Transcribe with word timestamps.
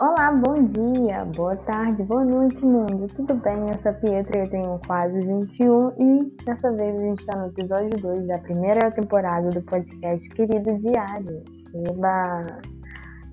Olá, 0.00 0.32
bom 0.32 0.54
dia, 0.64 1.18
boa 1.36 1.54
tarde, 1.56 2.02
boa 2.04 2.24
noite, 2.24 2.64
mundo. 2.64 3.06
Tudo 3.14 3.34
bem? 3.34 3.68
Eu 3.68 3.78
sou 3.78 3.90
a 3.90 3.94
Pietra, 3.96 4.44
eu 4.44 4.48
tenho 4.48 4.80
quase 4.86 5.20
21 5.20 5.92
e 5.98 6.32
dessa 6.42 6.72
vez 6.72 6.96
a 6.96 6.98
gente 7.00 7.20
está 7.20 7.36
no 7.36 7.48
episódio 7.48 7.90
2 8.00 8.26
da 8.26 8.38
primeira 8.38 8.90
temporada 8.92 9.50
do 9.50 9.60
podcast 9.60 10.26
Querido 10.30 10.78
Diário. 10.78 11.44
Eba! 11.86 12.46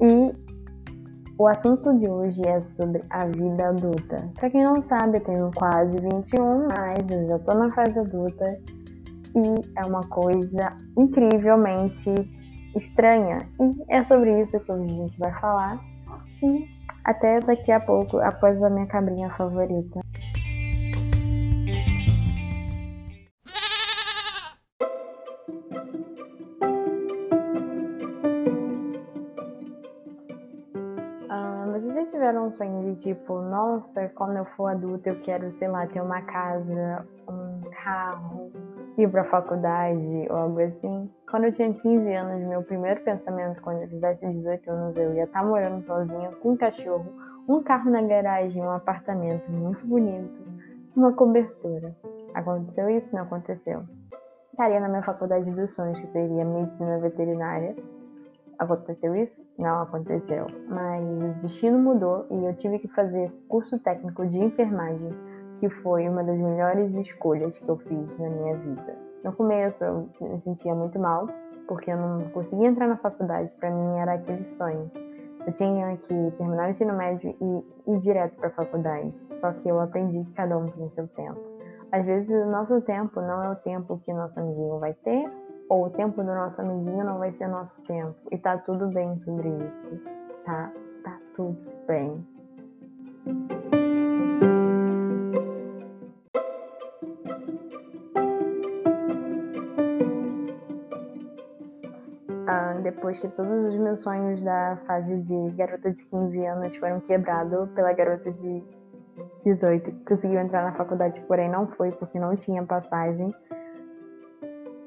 E 0.01 0.35
o 1.39 1.47
assunto 1.47 1.97
de 1.99 2.09
hoje 2.09 2.41
é 2.45 2.59
sobre 2.59 3.01
a 3.11 3.25
vida 3.27 3.69
adulta. 3.69 4.29
Para 4.37 4.49
quem 4.49 4.65
não 4.65 4.81
sabe, 4.81 5.19
eu 5.19 5.23
tenho 5.23 5.51
quase 5.55 5.97
21, 6.01 6.67
mas 6.67 6.97
eu 7.09 7.27
já 7.29 7.37
estou 7.37 7.55
na 7.55 7.71
fase 7.71 7.97
adulta 7.97 8.59
e 9.37 9.79
é 9.79 9.85
uma 9.85 10.05
coisa 10.09 10.75
incrivelmente 10.97 12.13
estranha. 12.75 13.47
E 13.57 13.85
é 13.87 14.03
sobre 14.03 14.41
isso 14.41 14.59
que 14.59 14.69
a 14.69 14.77
gente 14.77 15.17
vai 15.17 15.31
falar 15.39 15.96
e 16.43 16.67
até 17.03 17.39
daqui 17.39 17.71
a 17.71 17.79
pouco, 17.79 18.17
após 18.17 18.61
a 18.61 18.69
minha 18.69 18.85
cabrinha 18.87 19.29
favorita. 19.31 20.01
Ah, 31.29 31.65
tiveram 32.09 32.47
um 32.47 32.51
sonho 32.51 32.93
de 32.93 33.03
tipo, 33.03 33.39
nossa, 33.41 34.09
quando 34.09 34.37
eu 34.37 34.45
for 34.45 34.67
adulta 34.67 35.09
eu 35.09 35.19
quero, 35.19 35.51
sei 35.51 35.67
lá, 35.67 35.85
ter 35.87 36.01
uma 36.01 36.21
casa, 36.21 37.07
um 37.27 37.61
carro, 37.83 38.51
ir 38.97 39.09
pra 39.09 39.23
faculdade 39.25 40.27
ou 40.29 40.35
algo 40.35 40.59
assim? 40.59 41.09
Quando 41.29 41.43
eu 41.43 41.51
tinha 41.51 41.73
15 41.73 42.13
anos, 42.13 42.47
meu 42.47 42.63
primeiro 42.63 43.01
pensamento, 43.01 43.61
quando 43.61 43.81
eu 43.81 43.89
fizesse 43.89 44.25
18 44.25 44.71
anos, 44.71 44.95
eu 44.95 45.13
ia 45.13 45.25
estar 45.25 45.41
tá 45.41 45.45
morando 45.45 45.85
sozinha, 45.85 46.31
com 46.41 46.51
um 46.51 46.57
cachorro, 46.57 47.05
um 47.49 47.61
carro 47.61 47.91
na 47.91 48.01
garagem, 48.01 48.63
um 48.63 48.71
apartamento 48.71 49.51
muito 49.51 49.85
bonito, 49.85 50.41
uma 50.95 51.11
cobertura. 51.11 51.93
Aconteceu 52.33 52.89
isso? 52.89 53.13
Não 53.13 53.23
aconteceu. 53.23 53.83
Estaria 54.53 54.79
na 54.79 54.87
minha 54.87 55.03
faculdade 55.03 55.51
dos 55.51 55.73
sonhos, 55.73 55.99
que 55.99 56.07
seria 56.13 56.45
medicina 56.45 56.97
veterinária. 56.99 57.75
Aconteceu 58.57 59.13
isso? 59.13 59.45
Não 59.57 59.81
aconteceu. 59.81 60.45
Mas 60.69 61.03
o 61.03 61.41
destino 61.41 61.77
mudou 61.77 62.25
e 62.31 62.45
eu 62.45 62.55
tive 62.55 62.79
que 62.79 62.87
fazer 62.87 63.33
curso 63.49 63.77
técnico 63.79 64.25
de 64.25 64.39
enfermagem, 64.39 65.09
que 65.57 65.69
foi 65.69 66.07
uma 66.07 66.23
das 66.23 66.37
melhores 66.37 66.95
escolhas 66.95 67.59
que 67.59 67.67
eu 67.67 67.77
fiz 67.79 68.17
na 68.17 68.29
minha 68.29 68.55
vida. 68.55 69.06
No 69.23 69.33
começo 69.33 69.83
eu 69.83 70.09
me 70.21 70.39
sentia 70.39 70.73
muito 70.73 70.99
mal, 70.99 71.27
porque 71.67 71.91
eu 71.91 71.97
não 71.97 72.29
conseguia 72.29 72.67
entrar 72.67 72.87
na 72.87 72.97
faculdade, 72.97 73.53
para 73.55 73.69
mim 73.69 73.97
era 73.99 74.13
aquele 74.13 74.47
sonho. 74.49 74.89
Eu 75.45 75.53
tinha 75.53 75.95
que 75.97 76.31
terminar 76.37 76.67
o 76.67 76.71
ensino 76.71 76.93
médio 76.93 77.35
e 77.39 77.91
ir 77.93 77.99
direto 78.01 78.37
para 78.37 78.49
a 78.49 78.51
faculdade. 78.51 79.13
Só 79.35 79.53
que 79.53 79.69
eu 79.69 79.79
aprendi 79.79 80.25
que 80.25 80.33
cada 80.33 80.57
um 80.57 80.67
tem 80.67 80.85
o 80.85 80.91
seu 80.91 81.07
tempo. 81.07 81.39
Às 81.91 82.05
vezes 82.05 82.29
o 82.29 82.49
nosso 82.49 82.81
tempo 82.81 83.21
não 83.21 83.41
é 83.43 83.49
o 83.49 83.55
tempo 83.55 83.97
que 84.03 84.11
nosso 84.11 84.39
amiguinho 84.39 84.77
vai 84.79 84.93
ter, 84.93 85.31
ou 85.69 85.85
o 85.85 85.89
tempo 85.89 86.21
do 86.21 86.33
nosso 86.33 86.61
amiguinho 86.61 87.05
não 87.05 87.17
vai 87.19 87.31
ser 87.31 87.47
nosso 87.47 87.81
tempo. 87.83 88.15
E 88.31 88.37
tá 88.37 88.57
tudo 88.57 88.87
bem 88.87 89.17
sobre 89.19 89.47
isso. 89.49 89.97
Tá, 90.45 90.71
tá 91.03 91.17
tudo 91.33 91.59
bem. 91.87 92.25
Depois 102.97 103.19
que 103.19 103.27
todos 103.27 103.65
os 103.65 103.75
meus 103.75 104.01
sonhos 104.01 104.41
da 104.41 104.75
fase 104.87 105.17
de 105.19 105.51
garota 105.51 105.91
de 105.91 106.03
15 106.03 106.45
anos 106.45 106.75
foram 106.77 106.99
quebrados 106.99 107.69
pela 107.69 107.93
garota 107.93 108.31
de 108.31 108.63
18 109.45 109.91
que 109.91 110.05
conseguiu 110.05 110.39
entrar 110.39 110.63
na 110.63 110.73
faculdade, 110.73 111.21
porém 111.27 111.47
não 111.47 111.67
foi 111.67 111.91
porque 111.91 112.19
não 112.19 112.35
tinha 112.35 112.63
passagem. 112.65 113.33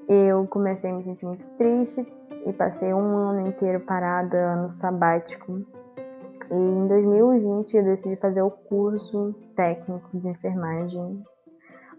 Eu 0.08 0.44
comecei 0.48 0.90
a 0.90 0.94
me 0.94 1.04
sentir 1.04 1.24
muito 1.24 1.46
triste 1.56 2.04
e 2.44 2.52
passei 2.52 2.92
um 2.92 3.16
ano 3.16 3.46
inteiro 3.46 3.78
parada 3.78 4.56
no 4.56 4.68
sabático. 4.68 5.64
E 6.50 6.56
em 6.56 6.88
2020 6.88 7.76
eu 7.76 7.84
decidi 7.84 8.16
fazer 8.16 8.42
o 8.42 8.50
curso 8.50 9.32
técnico 9.54 10.18
de 10.18 10.28
enfermagem. 10.28 11.24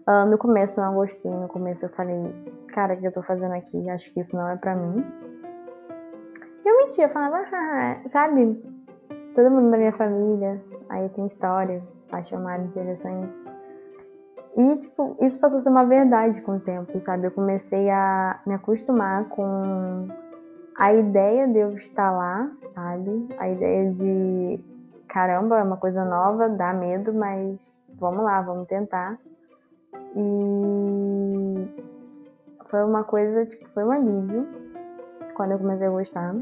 Uh, 0.06 0.26
no 0.30 0.36
começo 0.36 0.78
eu 0.78 0.84
não 0.84 0.94
gostei, 0.94 1.32
no 1.32 1.48
começo 1.48 1.86
eu 1.86 1.88
falei, 1.88 2.20
cara, 2.68 2.92
o 2.92 2.98
que 2.98 3.06
eu 3.06 3.12
tô 3.12 3.22
fazendo 3.22 3.54
aqui? 3.54 3.88
Acho 3.88 4.12
que 4.12 4.20
isso 4.20 4.36
não 4.36 4.46
é 4.46 4.56
pra 4.56 4.76
mim 4.76 5.31
mentia, 6.92 7.08
falava, 7.08 7.46
ah, 7.52 8.00
sabe? 8.10 8.62
Todo 9.34 9.50
mundo 9.50 9.70
da 9.70 9.78
minha 9.78 9.92
família, 9.92 10.62
aí 10.90 11.08
tem 11.10 11.26
história, 11.26 11.82
mais 12.42 12.62
interessante. 12.64 13.32
E, 14.54 14.76
tipo, 14.76 15.16
isso 15.20 15.40
passou 15.40 15.58
a 15.58 15.62
ser 15.62 15.70
uma 15.70 15.86
verdade 15.86 16.42
com 16.42 16.56
o 16.56 16.60
tempo, 16.60 17.00
sabe? 17.00 17.26
Eu 17.26 17.30
comecei 17.30 17.88
a 17.88 18.38
me 18.46 18.52
acostumar 18.52 19.24
com 19.30 20.06
a 20.76 20.92
ideia 20.92 21.48
de 21.48 21.58
eu 21.58 21.72
estar 21.78 22.10
lá, 22.10 22.50
sabe? 22.74 23.26
A 23.38 23.48
ideia 23.48 23.90
de, 23.90 24.60
caramba, 25.08 25.58
é 25.58 25.62
uma 25.62 25.78
coisa 25.78 26.04
nova, 26.04 26.50
dá 26.50 26.74
medo, 26.74 27.14
mas 27.14 27.58
vamos 27.98 28.22
lá, 28.22 28.42
vamos 28.42 28.68
tentar. 28.68 29.18
E 30.14 31.54
foi 32.66 32.84
uma 32.84 33.04
coisa, 33.04 33.46
tipo, 33.46 33.66
foi 33.70 33.82
um 33.82 33.90
alívio 33.90 34.46
quando 35.34 35.52
eu 35.52 35.58
comecei 35.58 35.86
a 35.86 35.90
gostar. 35.90 36.34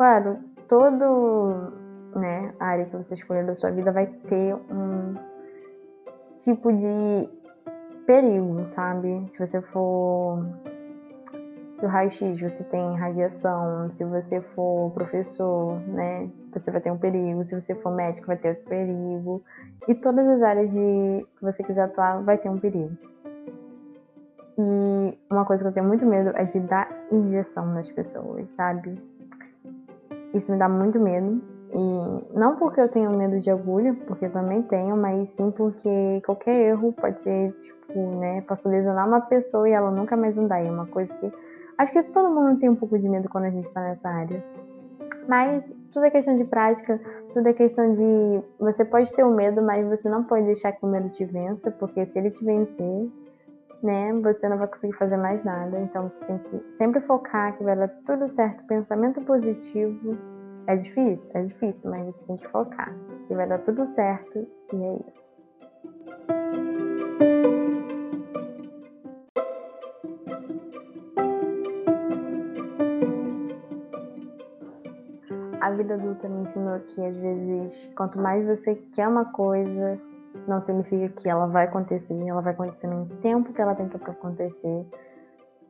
Claro, 0.00 0.38
todo 0.66 1.74
né, 2.16 2.54
área 2.58 2.86
que 2.86 2.96
você 2.96 3.12
escolher 3.12 3.44
da 3.44 3.54
sua 3.54 3.70
vida 3.70 3.92
vai 3.92 4.06
ter 4.06 4.54
um 4.54 5.14
tipo 6.38 6.72
de 6.72 7.28
perigo, 8.06 8.66
sabe? 8.66 9.26
Se 9.28 9.38
você 9.38 9.60
for 9.60 10.42
do 11.82 11.86
raio-x, 11.86 12.40
você 12.40 12.64
tem 12.64 12.96
radiação. 12.96 13.90
Se 13.90 14.02
você 14.06 14.40
for 14.40 14.90
professor, 14.92 15.78
né, 15.80 16.30
você 16.50 16.70
vai 16.70 16.80
ter 16.80 16.90
um 16.90 16.96
perigo. 16.96 17.44
Se 17.44 17.54
você 17.54 17.74
for 17.74 17.94
médico, 17.94 18.26
vai 18.26 18.38
ter 18.38 18.48
outro 18.48 18.64
perigo. 18.70 19.42
E 19.86 19.94
todas 19.94 20.26
as 20.26 20.40
áreas 20.40 20.72
de 20.72 21.26
que 21.36 21.42
você 21.42 21.62
quiser 21.62 21.82
atuar, 21.82 22.22
vai 22.22 22.38
ter 22.38 22.48
um 22.48 22.58
perigo. 22.58 22.96
E 24.56 25.18
uma 25.30 25.44
coisa 25.44 25.62
que 25.62 25.68
eu 25.68 25.74
tenho 25.74 25.86
muito 25.86 26.06
medo 26.06 26.30
é 26.36 26.44
de 26.46 26.58
dar 26.58 26.88
injeção 27.12 27.66
nas 27.74 27.92
pessoas, 27.92 28.48
sabe? 28.54 29.09
Isso 30.34 30.50
me 30.52 30.58
dá 30.58 30.68
muito 30.68 30.98
medo. 31.00 31.40
E 31.72 32.38
não 32.38 32.56
porque 32.56 32.80
eu 32.80 32.88
tenho 32.88 33.10
medo 33.10 33.38
de 33.38 33.50
agulha, 33.50 33.94
porque 34.06 34.26
eu 34.26 34.32
também 34.32 34.62
tenho, 34.62 34.96
mas 34.96 35.30
sim 35.30 35.50
porque 35.50 36.20
qualquer 36.26 36.70
erro 36.70 36.92
pode 36.92 37.22
ser, 37.22 37.52
tipo, 37.60 37.98
né, 38.18 38.40
posso 38.42 38.68
lesionar 38.68 39.06
uma 39.06 39.20
pessoa 39.20 39.68
e 39.68 39.72
ela 39.72 39.90
nunca 39.90 40.16
mais 40.16 40.36
andar. 40.36 40.64
É 40.64 40.70
uma 40.70 40.86
coisa 40.86 41.12
que. 41.14 41.32
Acho 41.78 41.92
que 41.92 42.02
todo 42.02 42.34
mundo 42.34 42.58
tem 42.58 42.68
um 42.68 42.76
pouco 42.76 42.98
de 42.98 43.08
medo 43.08 43.28
quando 43.28 43.44
a 43.44 43.50
gente 43.50 43.72
tá 43.72 43.80
nessa 43.80 44.08
área. 44.08 44.44
Mas 45.28 45.64
tudo 45.92 46.06
é 46.06 46.10
questão 46.10 46.36
de 46.36 46.44
prática, 46.44 47.00
tudo 47.32 47.48
é 47.48 47.52
questão 47.52 47.92
de. 47.92 48.42
Você 48.58 48.84
pode 48.84 49.12
ter 49.12 49.24
o 49.24 49.30
medo, 49.30 49.62
mas 49.62 49.86
você 49.88 50.08
não 50.08 50.24
pode 50.24 50.46
deixar 50.46 50.72
que 50.72 50.84
o 50.84 50.88
medo 50.88 51.08
te 51.10 51.24
vença, 51.24 51.70
porque 51.70 52.04
se 52.06 52.18
ele 52.18 52.30
te 52.30 52.44
vencer, 52.44 53.08
né, 53.82 54.12
você 54.22 54.48
não 54.48 54.58
vai 54.58 54.66
conseguir 54.66 54.96
fazer 54.96 55.16
mais 55.16 55.44
nada. 55.44 55.78
Então 55.80 56.08
você 56.08 56.24
tem 56.24 56.38
que 56.38 56.76
sempre 56.76 57.00
focar 57.00 57.56
que 57.56 57.64
vai 57.64 57.76
dar 57.76 57.88
tudo 58.06 58.28
certo. 58.28 58.64
Pensamento 58.64 59.20
positivo 59.22 60.16
é 60.66 60.76
difícil, 60.76 61.30
é 61.34 61.40
difícil, 61.40 61.90
mas 61.90 62.06
você 62.06 62.24
tem 62.26 62.36
que 62.36 62.48
focar 62.48 62.94
que 63.26 63.34
vai 63.34 63.46
dar 63.46 63.58
tudo 63.58 63.86
certo 63.86 64.46
e 64.72 64.76
é 64.76 64.94
isso. 64.96 65.30
A 75.60 75.70
vida 75.72 75.94
adulta 75.94 76.28
me 76.28 76.42
ensinou 76.42 76.80
que 76.80 77.04
às 77.04 77.14
vezes, 77.16 77.92
quanto 77.94 78.18
mais 78.18 78.46
você 78.46 78.74
quer 78.92 79.06
uma 79.06 79.26
coisa, 79.26 80.00
não 80.50 80.60
significa 80.60 81.08
que 81.08 81.28
ela 81.28 81.46
vai 81.46 81.64
acontecer, 81.64 82.12
ela 82.26 82.42
vai 82.42 82.52
acontecer 82.52 82.88
no 82.88 83.06
tempo 83.22 83.52
que 83.52 83.62
ela 83.62 83.74
tem 83.74 83.88
que 83.88 83.96
acontecer 83.96 84.86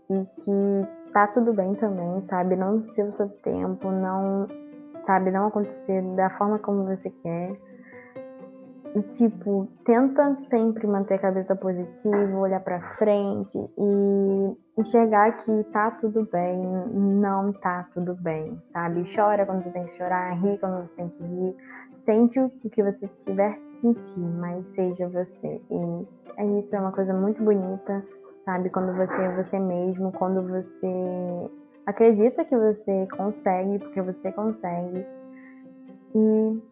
e 0.08 0.26
que 0.40 1.12
tá 1.12 1.26
tudo 1.28 1.52
bem 1.52 1.74
também, 1.74 2.22
sabe? 2.22 2.56
Não 2.56 2.82
ser 2.82 3.04
o 3.04 3.12
seu 3.12 3.28
tempo, 3.28 3.90
não, 3.90 4.48
sabe, 5.04 5.30
não 5.30 5.48
acontecer 5.48 6.02
da 6.16 6.30
forma 6.30 6.58
como 6.58 6.84
você 6.84 7.10
quer. 7.10 7.56
E, 8.92 9.02
tipo, 9.02 9.68
tenta 9.84 10.34
sempre 10.36 10.84
manter 10.84 11.14
a 11.14 11.18
cabeça 11.18 11.54
positiva, 11.54 12.36
olhar 12.36 12.58
para 12.58 12.80
frente 12.80 13.56
e 13.78 14.56
enxergar 14.76 15.30
que 15.36 15.62
tá 15.72 15.92
tudo 15.92 16.28
bem, 16.32 16.58
não 16.92 17.52
tá 17.52 17.86
tudo 17.94 18.16
bem, 18.16 18.60
sabe? 18.72 19.04
Chora 19.14 19.46
quando 19.46 19.62
você 19.62 19.70
tem 19.70 19.84
que 19.84 19.96
chorar, 19.96 20.32
ri 20.42 20.58
quando 20.58 20.80
você 20.84 20.96
tem 20.96 21.08
que 21.08 21.22
rir, 21.22 21.56
Sente 22.04 22.40
o 22.40 22.50
que 22.50 22.82
você 22.82 23.06
tiver 23.18 23.54
que 23.54 23.74
sentir, 23.74 24.18
mas 24.18 24.68
seja 24.68 25.08
você. 25.08 25.60
E 25.70 26.06
é 26.36 26.46
isso, 26.58 26.74
é 26.74 26.80
uma 26.80 26.92
coisa 26.92 27.12
muito 27.12 27.42
bonita, 27.42 28.04
sabe? 28.44 28.70
Quando 28.70 28.96
você 28.96 29.22
é 29.22 29.36
você 29.36 29.58
mesmo, 29.58 30.12
quando 30.12 30.42
você 30.48 31.50
acredita 31.86 32.44
que 32.44 32.56
você 32.56 33.06
consegue, 33.16 33.78
porque 33.78 34.00
você 34.00 34.32
consegue. 34.32 35.06
E 36.14 36.62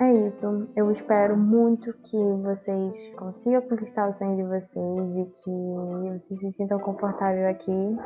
é 0.00 0.12
isso. 0.26 0.68
Eu 0.76 0.90
espero 0.92 1.36
muito 1.36 1.92
que 2.04 2.16
vocês 2.42 2.94
consigam 3.16 3.62
conquistar 3.62 4.08
o 4.08 4.12
sonho 4.12 4.36
de 4.36 4.44
vocês 4.44 5.16
e 5.16 5.24
que 5.42 6.12
vocês 6.12 6.40
se 6.40 6.52
sintam 6.52 6.78
confortáveis 6.78 7.46
aqui. 7.46 7.96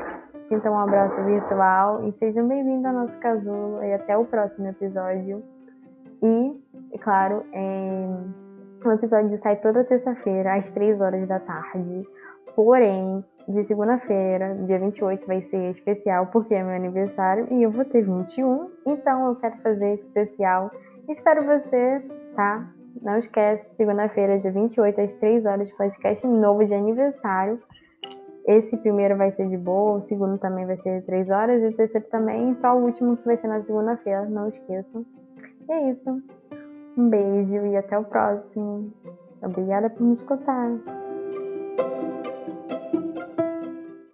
Sintam 0.48 0.72
um 0.72 0.78
abraço 0.78 1.22
virtual 1.24 2.06
e 2.06 2.12
sejam 2.12 2.46
bem-vindos 2.48 2.84
ao 2.86 2.92
nosso 2.94 3.18
casulo 3.18 3.82
e 3.82 3.92
até 3.92 4.16
o 4.16 4.24
próximo 4.24 4.68
episódio. 4.68 5.42
E, 6.22 6.62
é 6.92 6.98
claro, 6.98 7.44
é... 7.52 8.06
o 8.84 8.92
episódio 8.92 9.36
sai 9.36 9.56
toda 9.56 9.84
terça-feira, 9.84 10.54
às 10.54 10.70
3 10.70 11.00
horas 11.00 11.26
da 11.26 11.40
tarde. 11.40 12.06
Porém, 12.54 13.24
de 13.48 13.64
segunda-feira, 13.64 14.54
dia 14.66 14.78
28, 14.78 15.26
vai 15.26 15.42
ser 15.42 15.70
especial 15.70 16.26
porque 16.26 16.54
é 16.54 16.62
meu 16.62 16.74
aniversário 16.74 17.48
e 17.50 17.62
eu 17.62 17.70
vou 17.70 17.84
ter 17.84 18.02
21. 18.02 18.70
Então 18.86 19.26
eu 19.28 19.36
quero 19.36 19.56
fazer 19.58 19.94
especial. 19.94 20.70
Espero 21.08 21.44
você, 21.44 22.00
tá? 22.36 22.68
Não 23.00 23.18
esquece, 23.18 23.66
segunda-feira, 23.76 24.38
dia 24.38 24.52
28, 24.52 25.00
às 25.00 25.12
3 25.14 25.44
horas, 25.44 25.72
podcast 25.72 26.24
novo 26.26 26.64
de 26.64 26.74
aniversário. 26.74 27.60
Esse 28.46 28.76
primeiro 28.76 29.16
vai 29.16 29.32
ser 29.32 29.48
de 29.48 29.56
boa, 29.56 29.98
o 29.98 30.02
segundo 30.02 30.38
também 30.38 30.66
vai 30.66 30.76
ser 30.76 31.02
3 31.04 31.30
horas 31.30 31.62
e 31.62 31.66
o 31.66 31.76
terceiro 31.76 32.06
também, 32.08 32.54
só 32.54 32.76
o 32.76 32.84
último 32.84 33.16
que 33.16 33.24
vai 33.24 33.36
ser 33.36 33.48
na 33.48 33.62
segunda-feira, 33.62 34.24
não 34.26 34.48
esqueçam. 34.48 35.04
É 35.72 35.90
isso. 35.90 36.22
Um 36.98 37.08
beijo 37.08 37.64
e 37.64 37.78
até 37.78 37.98
o 37.98 38.04
próximo. 38.04 38.92
Obrigada 39.40 39.88
por 39.88 40.02
me 40.02 40.12
escutar. 40.12 40.68